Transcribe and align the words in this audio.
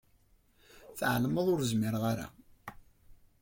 Tɛelmeḍ 0.99 1.47
ur 1.53 1.61
zmireɣ 1.71 2.03
ara. 2.11 2.27